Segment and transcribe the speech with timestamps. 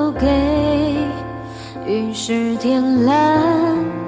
[0.00, 0.26] 都给，
[1.86, 3.38] 于是天蓝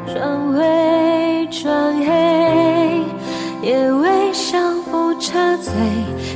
[0.07, 3.03] 转为转黑，
[3.61, 4.59] 也微笑
[4.91, 5.71] 不插嘴，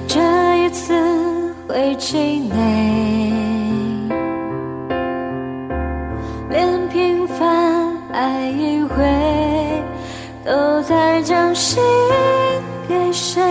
[0.06, 0.20] 这
[0.59, 0.92] 一次
[1.66, 2.55] 会气馁，
[6.51, 9.02] 连平凡爱一回，
[10.45, 11.82] 都在将心
[12.87, 13.43] 给谁，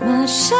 [0.00, 0.58] 马上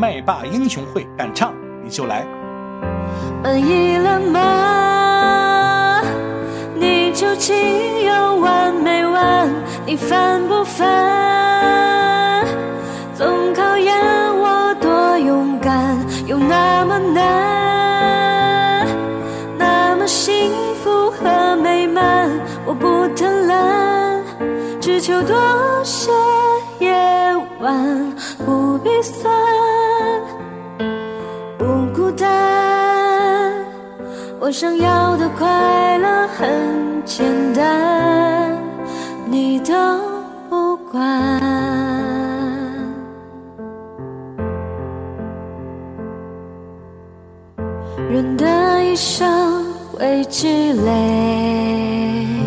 [0.00, 1.52] 麦霸英雄会敢唱
[1.84, 2.24] 你就来，
[3.42, 6.00] 满意了吗？
[6.74, 7.54] 你究竟
[8.06, 9.46] 有完没完？
[9.84, 12.46] 你烦不烦？
[13.12, 13.94] 总考验
[14.38, 15.94] 我多勇敢，
[16.26, 18.86] 有那么难？
[19.58, 20.50] 那么幸
[20.82, 22.30] 福和美满，
[22.64, 24.22] 我不贪婪，
[24.80, 25.36] 只求多
[25.84, 26.10] 些
[26.78, 26.90] 夜
[27.60, 29.59] 晚不必酸。
[32.12, 33.52] 单，
[34.38, 38.56] 我想要的快乐很简单，
[39.26, 39.74] 你都
[40.48, 41.00] 不管。
[48.10, 52.39] 人的一生会积累，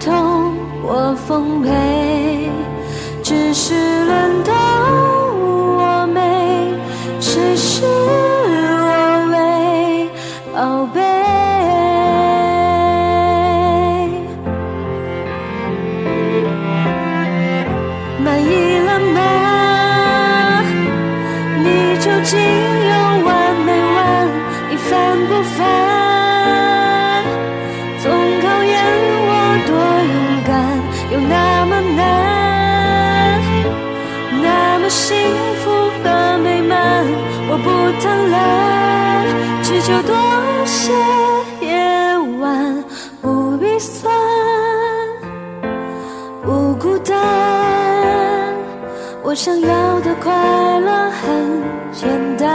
[0.00, 1.70] 痛，我奉陪，
[3.22, 4.52] 只是轮到
[5.78, 6.20] 我没，
[7.20, 9.36] 谁是我为
[10.54, 11.00] 宝贝？
[18.24, 19.18] 满意了吗？
[21.62, 21.66] 你
[21.98, 22.91] 究竟有
[38.00, 38.34] 贪婪，
[39.62, 40.14] 只求多
[40.64, 40.92] 些
[41.60, 42.84] 夜晚
[43.20, 44.12] 不必算。
[46.44, 47.14] 不孤单，
[49.22, 50.32] 我想要的快
[50.80, 52.46] 乐很简单，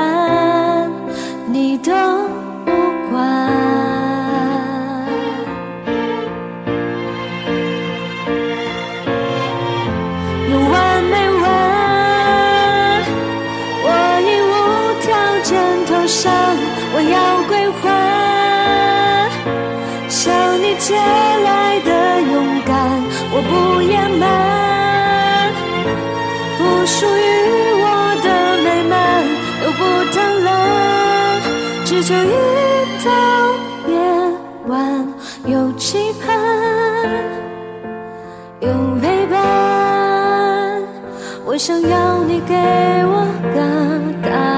[20.88, 22.34] 借来的勇
[22.66, 22.74] 敢，
[23.34, 24.24] 我不掩瞒，
[26.58, 27.28] 不属于
[27.84, 27.86] 我
[28.24, 28.28] 的
[28.64, 28.96] 美满
[29.62, 29.80] 都不
[30.14, 30.16] 贪
[30.48, 30.50] 婪，
[31.84, 32.26] 只求一
[33.04, 33.08] 到
[33.92, 33.94] 夜
[34.68, 34.74] 晚
[35.46, 36.26] 有期盼，
[38.62, 38.70] 有
[39.02, 39.36] 陪伴。
[41.46, 42.56] 我想要你给
[43.04, 43.60] 我个
[44.24, 44.57] 答案，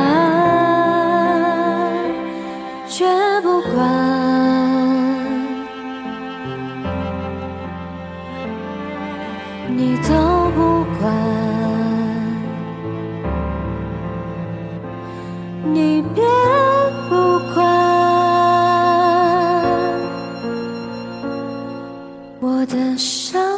[22.60, 23.49] 我的伤。